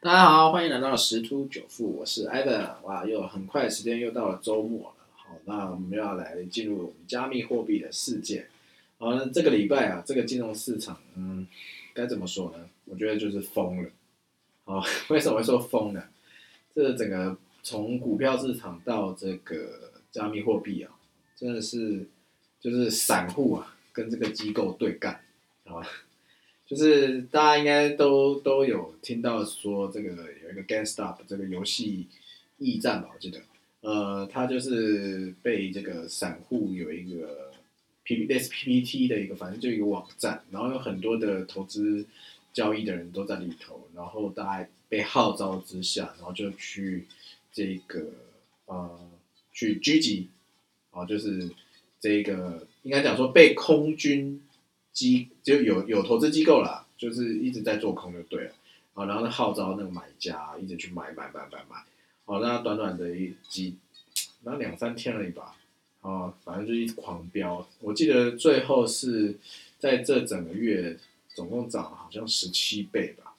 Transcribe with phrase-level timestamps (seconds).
[0.00, 2.80] 大家好，欢迎来到十突九富，我是 Evan。
[2.82, 5.06] 哇，又很快时间又到了周末了。
[5.14, 8.46] 好，那我们要来进入加密货币的世界。
[8.98, 11.46] 好，那这个礼拜啊，这个金融市场，嗯，
[11.94, 12.68] 该怎么说呢？
[12.84, 13.90] 我觉得就是疯了。
[14.64, 16.04] 好，为什么会说疯呢？
[16.74, 20.92] 这整个从股票市场到这个加密货币啊，
[21.34, 22.06] 真的是
[22.60, 25.20] 就是散户啊跟这个机构对干，
[25.64, 25.88] 好吧？
[26.66, 30.10] 就是大家应该都都有听到说这个
[30.42, 32.08] 有一个 GameStop 这个游戏
[32.58, 33.40] 驿站吧，我记得，
[33.82, 37.52] 呃，它就是被这个散户有一个
[38.02, 42.04] P S P P T 的一个，反正就一个网站，然后有很多的投资
[42.52, 47.06] 交易的人都在里头，然后大家被号召之下，然后就去
[47.52, 48.10] 这个
[48.64, 48.98] 呃
[49.52, 50.30] 去狙击，
[50.90, 51.48] 啊，就是
[52.00, 54.42] 这个应该讲说被空军。
[54.96, 58.52] 机就有有投资机构啦，就是一直在做空就对了，
[58.94, 61.84] 啊，然后呢号召那个买家一直去买买买买买，
[62.24, 63.76] 好，那短短的一几，
[64.42, 65.54] 那两三天而已吧，
[66.00, 69.36] 啊，反正就一直狂飙，我记得最后是
[69.78, 70.98] 在这整个月
[71.34, 73.34] 总共涨了好像十七倍吧，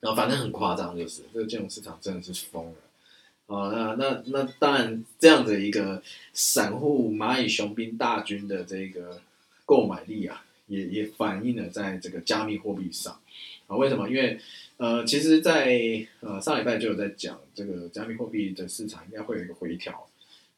[0.00, 9.20] 然后反正很夸张，就是这个金融市场真的是疯了，啊，那那那当然这样的一个散户蚂蚁雄兵大军的这个
[9.66, 10.42] 购买力啊。
[10.72, 13.20] 也也反映了在这个加密货币上
[13.66, 13.76] 啊？
[13.76, 14.08] 为什么？
[14.08, 14.40] 因为
[14.78, 15.78] 呃，其实，在
[16.20, 20.08] 呃上礼拜就有在讲这个加密货币的市场应该会有一个回调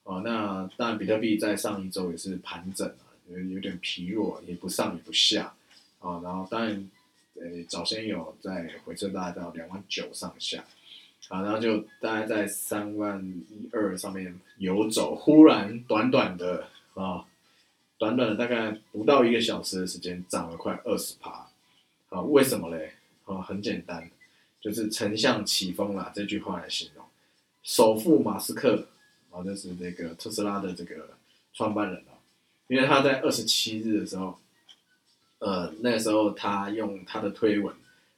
[0.04, 0.22] 啊。
[0.24, 5.52] 那当然，比特币在上一周也是盘整啊，有有点疲弱，也不上也不下
[5.98, 6.20] 啊。
[6.22, 6.90] 然后当然，
[7.34, 10.64] 呃，早先有在回撤，大概到两万九上下
[11.28, 13.20] 啊，然后就大概在三万
[13.50, 17.26] 一二上面游走，忽然短短的啊。
[17.98, 21.48] 短短的大概不到一个小时的时间，涨了快二十趴，
[22.08, 22.94] 啊，为什么嘞？
[23.24, 24.10] 啊，很简单，
[24.60, 27.04] 就是丞相起风了这句话来形容。
[27.62, 28.88] 首富马斯克，
[29.30, 31.10] 啊，就是这个特斯拉的这个
[31.52, 32.18] 创办人啊，
[32.66, 34.38] 因为他在二十七日的时候，
[35.38, 37.74] 呃，那时候他用他的推文，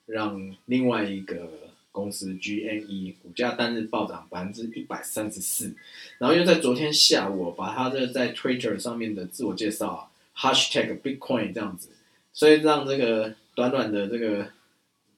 [0.06, 1.48] 让另外一个。
[1.96, 5.74] 公司 GNE 股价单日暴涨百分之一百三十四，
[6.18, 11.88] 然后又在昨天下午把他的在 Twitter 上面的自我介绍啊 Hashtag Bitcoin 这样子，
[12.34, 14.50] 所以让这个短短的这个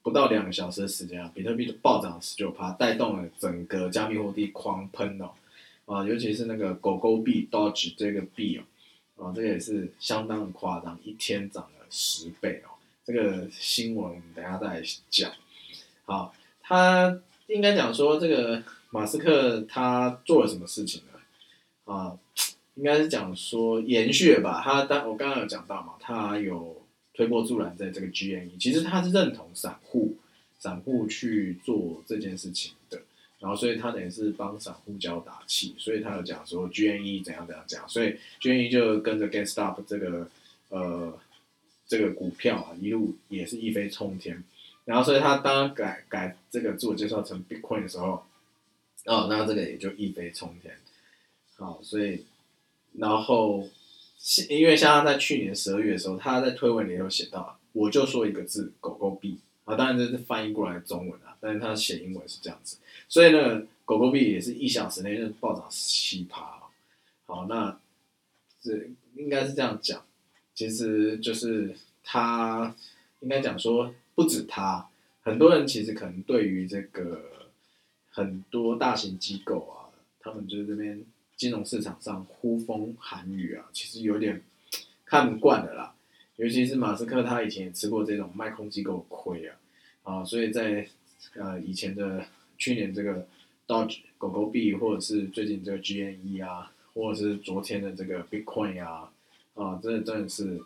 [0.05, 5.33] 不到两个小时的时间啊，比特币的暴涨十九趴，带动了整个加密货币狂喷哦，
[5.87, 8.57] 啊，尤其是那个狗狗币 Doge 这个币
[9.17, 15.33] 哦，啊，这个也是相当的夸张，一天涨了十倍哦，这个新闻等下再讲，
[16.05, 16.33] 好。
[16.69, 21.19] 他应该讲说，这个马斯克他做了什么事情呢？
[21.91, 22.19] 啊，
[22.75, 24.61] 应该是讲说延续吧。
[24.63, 26.83] 他当我刚刚有讲到嘛，他有
[27.15, 30.19] 推波助澜在这个 GNE，其实他是认同散户，
[30.59, 33.01] 散户去做这件事情的。
[33.39, 40.29] 然后，所以他等于是帮散户交打气，所以他有讲说 GNE 怎样怎样讲，所以 GNE 就跟着 GameStop 这个
[40.69, 41.19] 呃
[41.87, 44.45] 这个股票啊一路也是一飞冲天。
[44.89, 48.25] 然后，所以他当改改这个自我介绍成 Bitcoin 的时候，
[49.05, 50.75] 哦，那这个也就一飞冲天。
[51.57, 52.25] 好，所以，
[52.95, 53.69] 然后，
[54.49, 62.79] 因为像他在去年十二月的时候，他在推文里有写到，我就说一个字，狗狗币啊，当然这是翻译过来中文啊，但是他写英文是这样子，
[63.11, 66.63] 所以呢，狗狗币也是一小时内就暴涨七趴。
[67.27, 67.79] 好，那
[68.63, 70.03] 这应该是这样讲，
[70.55, 72.75] 其实就是他
[73.21, 73.95] 应该讲说。
[74.19, 74.85] 不止他，
[75.23, 77.23] 很多人其实可能对于这个
[78.11, 81.05] 很多大型机构啊，他们就是这边
[81.37, 84.43] 金融市场上呼风喊雨啊，其实有点
[85.05, 85.95] 看不惯的啦。
[86.35, 89.57] 尤其是马斯克，他以前也吃过这种卖空机构亏啊，
[90.03, 90.89] 啊，所以在
[91.35, 92.27] 呃以前的
[92.57, 93.25] 去年这个
[93.69, 99.13] Doge 狗狗币，或者是最近这个 GNE 啊，或者是昨天的这个 Bitcoin 啊，
[99.55, 100.61] 啊，真的真的是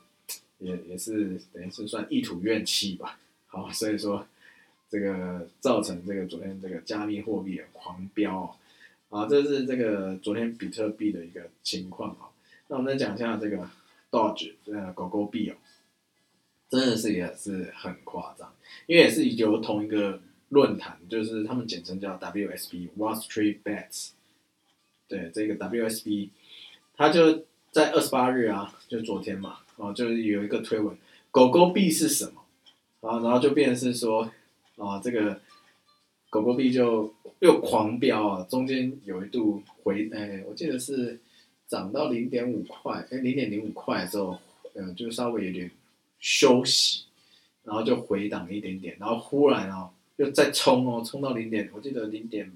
[0.57, 3.19] 也也是等于是算一吐怨气吧。
[3.53, 4.27] 好， 所以说
[4.89, 8.59] 这个造成这个昨天这个加密货币狂飙
[9.11, 12.32] 啊，这是这个昨天比特币的一个情况啊。
[12.69, 13.69] 那我们再讲一下这个
[14.11, 15.56] Doge 呃狗狗币哦，
[16.71, 18.55] 真的是也是很夸张，
[18.87, 24.12] 因为也是由同一个论坛，就是他们简称叫 WSB Wall Street Bets，
[25.09, 26.31] 对这个 WSB，
[26.97, 30.97] 他就在二十八日啊，就昨天嘛，哦，就是有一个推文，
[31.31, 32.42] 狗狗币是什么？
[33.02, 34.22] 然后，然后就变成是说，
[34.76, 35.40] 啊，这个
[36.31, 41.19] 狗狗币就又狂飙啊，中间有一度回，哎，我记得是
[41.66, 44.38] 涨到零点五块，哎，零点零五块之后，
[44.75, 45.70] 呃，就稍微有点
[46.20, 47.04] 休息，
[47.64, 52.52] 然后就回档一点点，然后忽然啊，又再冲哦，冲到零点，我记得零点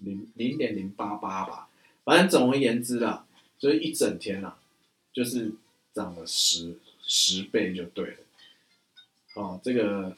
[0.00, 1.70] 零零点零八八吧，
[2.04, 3.26] 反正总而言之啦，
[3.58, 4.58] 就是一整天啦，
[5.14, 5.50] 就是
[5.94, 8.16] 涨了十十倍就对了。
[9.34, 10.14] 哦，这个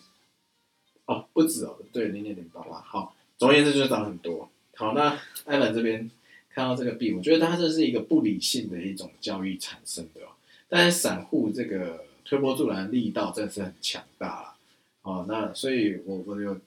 [1.06, 2.80] 哦不止哦，对，零点零八八。
[2.80, 4.50] 好，总而言之就是涨很多。
[4.76, 6.10] 好，那艾伦这边
[6.50, 10.30] 看到这个币，我觉得它这是一个不理性的一种交易产生的哦。
[10.68, 14.54] 但是散户这个推波助澜力道真的是很强大了。
[15.02, 16.58] 哦，那所以我我有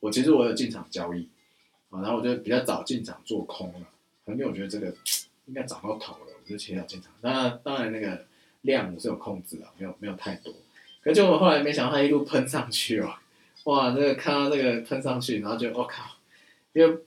[0.00, 1.28] 我其实我有进场交易
[1.90, 3.86] 啊，然后我就比较早进场做空了，
[4.26, 4.92] 因为我觉得这个
[5.46, 7.12] 应该涨到头了，我就提早进场。
[7.20, 8.26] 那当然那个
[8.62, 10.52] 量我是有控制的，没有没有太多。
[11.02, 13.14] 可就我后来没想到它一路喷上去哦，
[13.64, 16.16] 哇，这个看到这个喷上去，然后就我靠，
[16.72, 16.98] 因为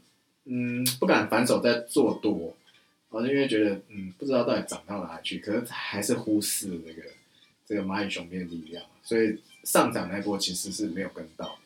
[0.45, 2.55] 嗯不敢反手再做多，
[3.11, 7.03] 然后因为觉得嗯不知道到底涨到哪里去，可是还是忽视了这个
[7.65, 11.59] 这个蚂蚁雄兵的力量，所以上涨那波其实是没有跟到，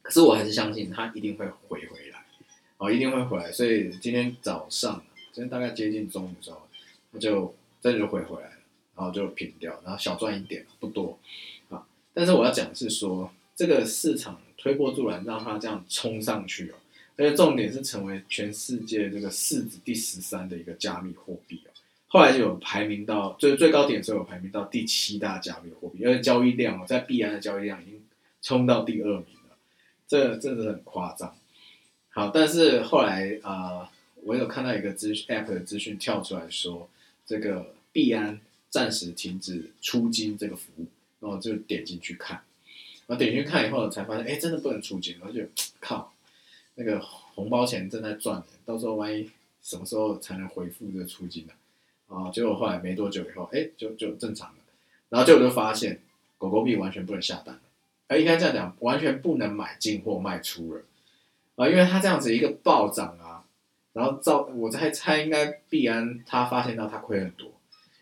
[0.00, 2.24] 可是我还是相信它一定会回回来，
[2.78, 6.66] 哦一定会回来，所以今天早上今天大概接近中午的时候，
[7.12, 8.54] 它就真的就回回来了。
[8.94, 11.18] 然后就平掉，然后小赚一点，不多
[11.70, 11.86] 啊。
[12.12, 16.74] 但是我要讲的是说，这个市场推波助澜，让它这样冲上去哦。
[17.16, 21.70] 而且重点是成为全世界这个市值第十三的一个加密货币哦。
[22.08, 28.02] 后来就有排名到最最高点的时候，有排名到第七大加密货币，因为交易量哦，在币安的交易量已经
[28.42, 29.56] 冲到第二名了，
[30.06, 31.34] 这真的很夸张。
[32.10, 33.90] 好，但是后来啊，
[34.22, 36.90] 我有看到一个资讯 app 的资讯跳出来说，
[37.24, 38.40] 这个币安。
[38.72, 40.86] 暂时停止出金这个服务，
[41.20, 42.42] 然后就点进去看，
[43.06, 45.42] 然后点进去看以后才发现，哎，真的不能出金，然后就
[45.78, 46.10] 靠，
[46.76, 49.30] 那个红包钱正在赚，到时候万一
[49.60, 51.52] 什么时候才能回复这个出金呢？
[52.08, 54.56] 啊，结果后来没多久以后，哎，就就正常了，
[55.10, 56.00] 然后结果就发现
[56.38, 57.60] 狗狗币完全不能下单了，
[58.08, 60.82] 而应该这样讲，完全不能买进或卖出了，
[61.56, 63.44] 啊，因为它这样子一个暴涨啊，
[63.92, 67.52] 然后照我在猜，应该必然他发现到他亏很多，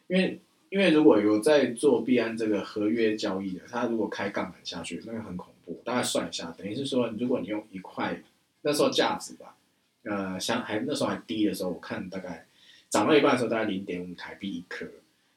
[0.07, 0.39] 因为。
[0.71, 5.83] 因为如果有在做币安这个合约交易的，他如果开杠杆下去，那个很恐怖。
[5.85, 8.21] 大概算一下，等于是说，如果你用一块
[8.63, 9.57] 那时候价值吧，
[10.05, 12.47] 呃，像还那时候还低的时候，我看大概
[12.89, 14.87] 涨到一半的时候，大概零点五台币一颗。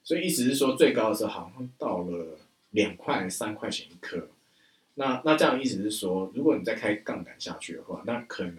[0.03, 2.37] 所以意思是说，最高的时候好像到了
[2.71, 4.27] 两块三块钱一颗。
[4.95, 8.57] 那那这样意思是说，如果你再开杠杆下去的话，那可能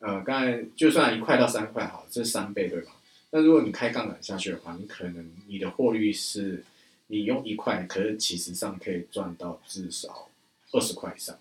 [0.00, 2.92] 呃，刚才就算一块到三块好，这是三倍对吧？
[3.32, 6.64] 那如果你开杠杆下去的话，你可能你的获率是，
[7.06, 10.28] 你用一块，可是其实上可以赚到至少
[10.72, 11.38] 二十块以上，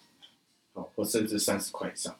[0.73, 2.15] 好，或甚至三十块以上。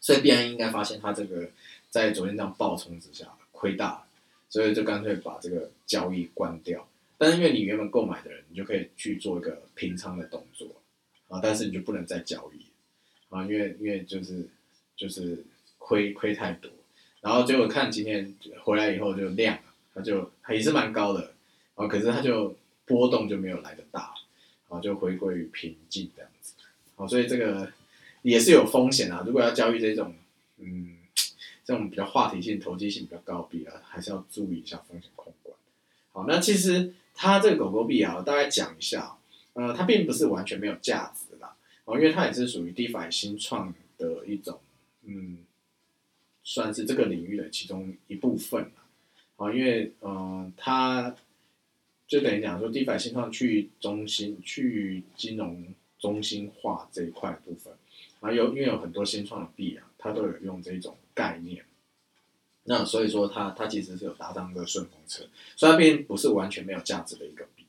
[0.00, 1.48] 所以必然应该发现它这个
[1.90, 4.06] 在昨天这样暴冲之下亏大了，
[4.48, 6.88] 所以就干脆把这个交易关掉。
[7.16, 10.66] 但是因为你原本购买的人，你就可以去做一个平仓的动作
[11.28, 12.66] 啊，但是你就不能再交易
[13.28, 14.48] 啊，因为因为就是
[14.96, 15.44] 就是
[15.78, 16.68] 亏亏太多。
[17.22, 18.34] 然后结果看今天
[18.64, 19.56] 回来以后就量，
[19.94, 21.32] 它就也是蛮高的，
[21.76, 24.12] 哦，可是它就波动就没有来的大，
[24.68, 26.54] 然后就回归于平静这样子，
[26.96, 27.72] 好，所以这个
[28.22, 29.22] 也是有风险啊。
[29.24, 30.16] 如果要交易这种，
[30.58, 30.96] 嗯，
[31.64, 35.56] 这种比较话题性、投机性比较高币啊，还是要注意一下风险控管。
[36.10, 39.16] 好，那其实它这个狗狗币啊，我大概讲一下，
[39.52, 41.48] 呃，它并不是完全没有价值的，
[41.84, 44.58] 哦，因为它也是属于 DeFi 新创的一种，
[45.04, 45.38] 嗯。
[46.44, 48.72] 算是这个领域的其中一部分了，
[49.36, 51.14] 啊，因为嗯，它
[52.06, 57.72] 就等于讲说，DeFi 新创去中心、去金融中心化这一块部分，
[58.20, 61.64] 啊，有因为有很多新创的币啊，它都有用这种概念，
[62.64, 65.24] 那所以说它它其实是有搭上一个顺风车，
[65.56, 67.64] 虽然并不是完全没有价值的一个币。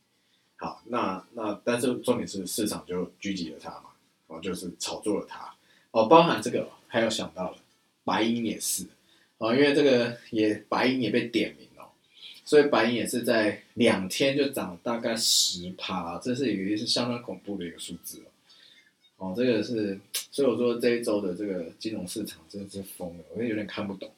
[0.58, 3.92] 好，那那但是重点是市场就狙击了它嘛，
[4.28, 5.54] 哦，就是炒作了它，
[5.92, 7.58] 哦，包含这个还有想到了。
[8.04, 8.86] 白银也是，
[9.38, 11.90] 哦，因为这个也白银也被点名了，
[12.44, 18.30] 所以白银也是在两天就涨大概十趴，这是一个是相当恐怖的一个数字哦。
[19.18, 19.98] 哦，这个是，
[20.32, 24.12] 所以我说这一周的这个金融市场真的是疯了，我有点看不懂。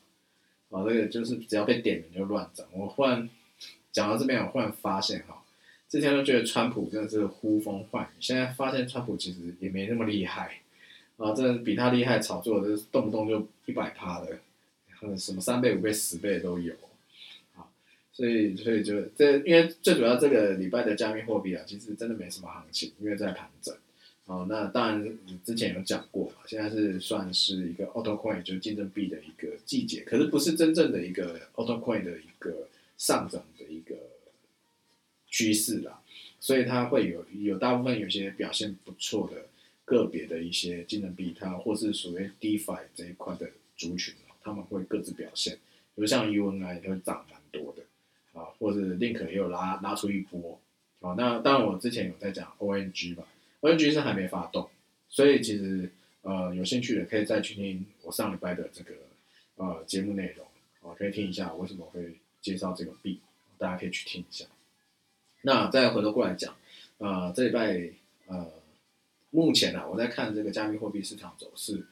[0.70, 2.66] 哦，这个就是只要被点名就乱涨。
[2.72, 3.30] 我忽然
[3.92, 5.44] 讲到这边，我忽然发现哈，
[5.88, 10.62] 之前都觉得川普真的是呼风唤雨，现在发现川普其实也没那么厉害。
[11.18, 14.38] 啊，这比他厉害炒作的，动不动就一百趴的，
[15.18, 16.74] 什么三倍、五倍、十倍都有，
[17.56, 17.64] 啊，
[18.12, 23.74] 所以所以就这，因为最主要这个礼拜的加密货币啊，其实真的没什么行情，因为在盘整。
[24.26, 32.68] 哦，那当然之前有讲过嘛，现在是算是一个 auto coin 就是竞争币的一个季节，可是不是真正的一个 auto coin 的一个
[32.98, 33.96] 上涨的一个
[35.28, 36.02] 趋势啦，
[36.40, 39.46] 所以它会有有大部分有些表现不错的。
[39.86, 44.14] 个别的一些技能币，它或是属于 DeFi 这一块的族群
[44.44, 45.56] 他们会各自表现，
[45.96, 47.84] 比如像 UNI 会涨蛮多的
[48.40, 50.60] 啊，或者 Link 也有拉拉出一波
[51.00, 51.16] 啊。
[51.18, 53.28] 那当然我之前有在讲 ONG 吧
[53.62, 54.70] ，ONG 是还没发动，
[55.08, 58.94] 所以其实呃有兴趣的可以再去听我上礼拜的这个
[59.56, 60.46] 呃节目内容
[60.82, 63.20] 啊，可以听一下为什么会介绍这个币，
[63.58, 64.46] 大家可以去听一下。
[65.42, 66.56] 那再回头过来讲，
[66.98, 67.90] 呃这礼拜
[68.28, 68.52] 呃
[69.36, 71.86] 目前呢我在看这个加密货币市场走势，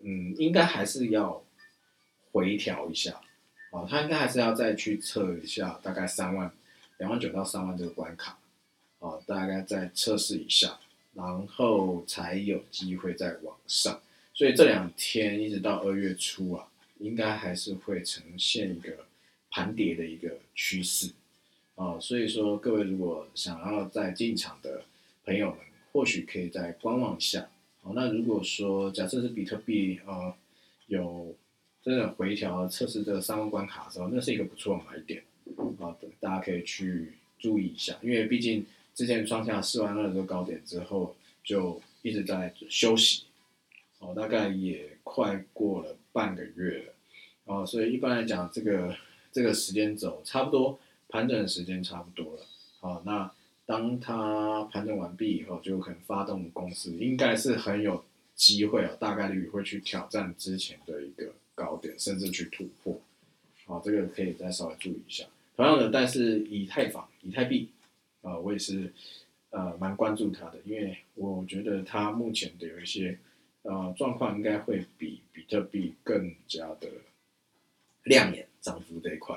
[0.00, 1.44] 嗯应该还是要。
[2.30, 3.18] 回调一下，
[3.70, 6.52] 哦，他应该还是要再去测一下，大概三万、
[6.98, 8.38] 两万九到三万这个关卡，
[8.98, 10.78] 哦，大概再测试一下，
[11.14, 13.98] 然后才有机会再往上。
[14.34, 16.68] 所以这两天一直到二月初啊，
[16.98, 19.06] 应该还是会呈现一个
[19.50, 21.10] 盘跌的一个趋势，
[21.76, 24.84] 哦，所以说各位如果想要再进场的
[25.24, 25.58] 朋友们，
[25.98, 27.48] 或许可以再观望一下。
[27.82, 30.32] 好，那如果说假设是比特币啊，
[30.86, 31.34] 有
[31.82, 35.24] 真的回调测试这三万关卡的时候，那是一个不错的买点。
[35.80, 38.64] 啊，大家可以去注意一下，因为毕竟
[38.94, 43.24] 之前创下四万二这个高点之后，就一直在休息，
[43.98, 46.94] 哦，大概也快过了半个月了，
[47.46, 48.96] 哦，所以一般来讲，这个
[49.32, 50.78] 这个时间走差不多
[51.08, 52.46] 盘整的时间差不多了，
[52.78, 53.28] 好，那
[53.68, 58.02] 当它盘整完毕以后，就可能发动公司，应该是很有
[58.34, 61.32] 机会啊，大概率会去挑战之前的一个。
[61.58, 63.00] 高点，甚至去突破，
[63.66, 65.24] 好，这个可以再稍微注意一下。
[65.56, 67.68] 同样的，但是以太坊、以太币，
[68.22, 68.92] 啊，我也是
[69.50, 73.18] 呃蛮关注它的，因为我觉得它目前的有一些
[73.62, 76.88] 呃状况，应该会比比特币更加的
[78.04, 79.36] 亮眼，涨幅这一块，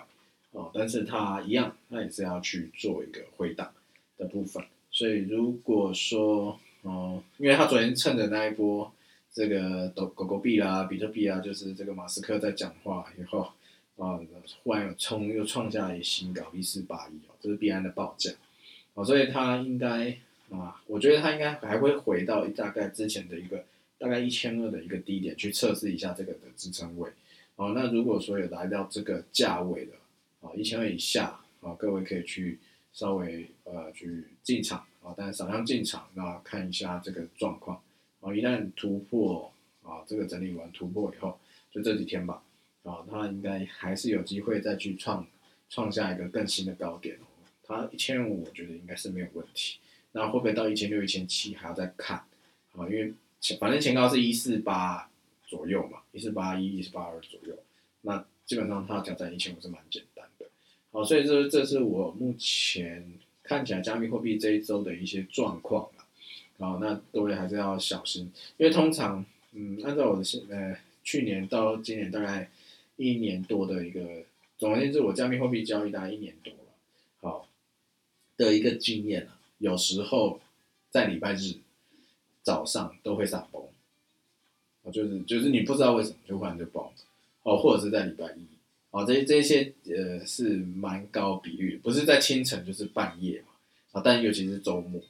[0.51, 3.73] 哦，但是它一样，它也是要去做一个回档
[4.21, 4.63] 的部分。
[4.89, 8.89] 所以如果说，嗯，因为他昨天趁着那一波。
[9.33, 13.49] 这个狗狗狗币啦，比特币啊，就是这个马斯克在讲话以后
[13.95, 14.19] 啊，
[14.61, 18.29] 忽然有冲又创下一新高，一四八一哦，这是币安的报价
[18.93, 20.17] 哦，所以它应该
[20.49, 23.63] 啊，我觉得它应该还会回到大概之前的一个
[23.97, 27.09] 大概一千二的一个低点去测试一下这个的支撑位
[27.55, 27.71] 哦。
[27.73, 29.93] 那如果说有来到这个价位的
[30.41, 32.59] 啊，一千二以下啊，各位可以去
[32.93, 37.81] 稍微呃去进场啊，但少量进场，那看一下这个状况。
[38.19, 41.39] 啊，一旦突破啊，这个整理完突破以后，
[41.71, 42.43] 就这几天吧，
[42.83, 45.25] 啊，它应该还是有机会再去创
[45.69, 47.25] 创下一个更新的高点哦。
[47.63, 49.79] 它一千五，我觉得应该是没有问题。
[50.11, 52.17] 那会不会到一千六、一千七还要再看
[52.73, 52.87] 啊？
[52.87, 55.09] 因为前反正前高是一四八
[55.47, 57.57] 左右嘛，一四八一、一四八二左右，
[58.01, 60.10] 那基本上它挑战一千五是蛮简单。
[60.91, 65.89] 好，所以这这是我目前看起来加密货币这一周的一些状况。
[66.59, 72.51] 好，那各位还是要小心，因为通常，嗯，按照我的现呃去年到今年大概
[72.97, 74.23] 一年多的一个，
[74.59, 76.59] 总而言之，我加密货币交易大概一年多了，
[77.21, 77.47] 好，
[78.37, 80.39] 的一个经验啊，有时候
[80.91, 81.55] 在礼拜日
[82.43, 83.63] 早上都会上崩，
[84.83, 86.83] 啊，就是就是你不知道为什么就忽然就崩，
[87.43, 88.45] 哦，或者是在礼拜一，
[88.91, 93.53] 哦，这这些呃是蛮高比率，不是在清晨就是半夜嘛，
[93.93, 95.01] 啊，但尤其是周末。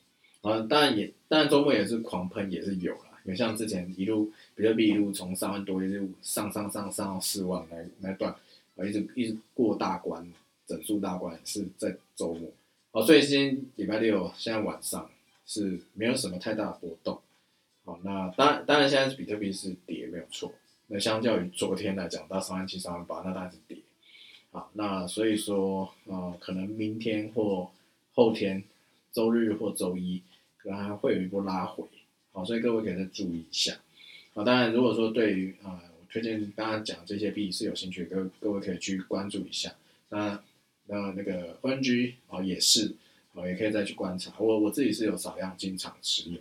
[0.42, 3.20] 啊，当然也，当然周末也是狂喷，也是有啦。
[3.26, 8.32] 有像之前一路比特币一路从三万多一路上上上上到四万那那段，
[8.76, 10.28] 啊，一直一直过大关，
[10.66, 12.50] 整数大关是在周末。
[12.92, 15.10] 好，所以今天礼拜六现在晚上
[15.46, 17.20] 是没有什么太大的波动。
[17.86, 20.52] 好，那当然当然现在比特币是跌没有错。
[20.92, 23.78] 那相较于昨天来讲到三万七三万八，那当然是跌。
[24.52, 27.72] 好，那所以说呃，可能明天或
[28.14, 28.64] 后天，
[29.12, 30.22] 周日或周一。
[30.64, 31.84] 可能还会有一波拉回，
[32.34, 33.74] 好，所以各位可以再注意一下，
[34.36, 39.74] 啊，当然如果说对于啊，我推荐刚刚讲这些币是有兴趣，各各位可以去关注一下，
[40.10, 40.40] 那
[40.86, 42.94] 那那个 NG 啊也是，
[43.34, 46.40] 啊也可以再去观察，我我自己是有少量进场持有，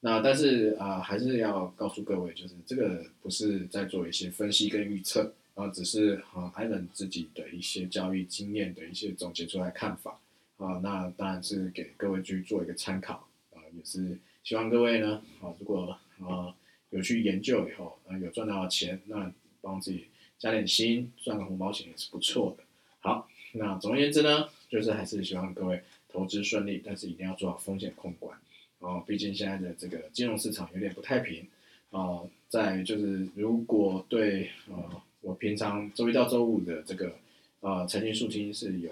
[0.00, 10.18] 那但是啊还是要告诉各位，就是这个不是在做一些分析跟预测，啊，只是啊艾伦自己的一些交易经验的一些总结出来看法。
[10.58, 16.52] 啊，那当然是给各位去做一个参考啊，也是希望各位呢，啊，如果啊
[16.90, 22.64] 有去研究以后，啊有赚到钱，那帮自己加点薪，赚个红包钱也是不错的。
[22.98, 28.36] 好，那总而言之呢，就是还是希望各位投资顺利，但是一定要做好风险控管。
[28.80, 31.46] 哦，毕竟现在的这个金融市场有点不太平。
[31.90, 37.12] 啊，在就是如果对呃我平常周一到周五的这个
[37.60, 38.90] 啊财经速听是有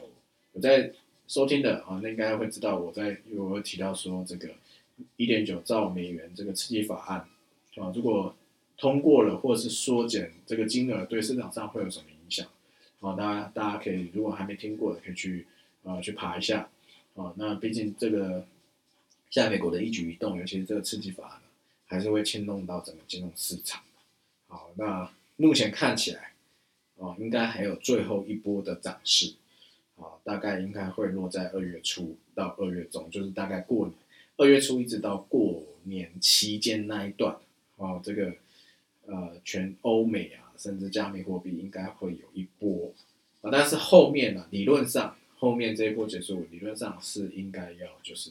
[0.53, 0.93] 有在。
[1.29, 4.49] 收听的啊，那应该会知道我在，因为我提到说这个
[5.17, 7.19] 一点九兆美元这个刺激法案
[7.85, 8.33] 啊，如果
[8.79, 12.47] 通过了或者是缩减这个金额，对市场上会有什么影响？
[13.01, 15.45] 啊，大家大家可以如果还没听过的，可以去
[15.83, 16.69] 呃去爬一下
[17.17, 17.35] 啊。
[17.35, 18.47] 那毕竟这个
[19.37, 21.43] 在美国的一举一动，尤其是这个刺激法案，
[21.85, 23.83] 还是会牵动到整个金融市场。
[24.47, 26.33] 好，那目前看起来
[26.99, 29.35] 啊，应该还有最后一波的涨势
[29.97, 33.95] 啊，大概应该会落在二月初到二月中，就是大概过年
[34.39, 37.37] 二月初一直到过年期间那一段
[37.77, 38.35] 啊，这个
[39.05, 40.45] 呃全欧美啊。
[40.57, 42.91] 甚至加密货币应该会有一波
[43.43, 48.31] 啊，但是后面呢，理论上后面这一波结束，理论上是应该要就是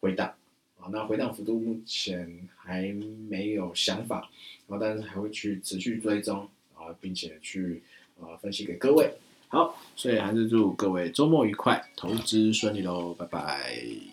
[0.00, 0.34] 回档
[0.78, 2.92] 啊，那回档幅度目前还
[3.28, 4.28] 没有想法
[4.66, 7.82] 然后，但是还会去持续追踪啊，并且去
[8.20, 9.12] 啊分析给各位。
[9.48, 14.09] 好，所以还是祝各位周末愉快，投资顺利喽，拜拜。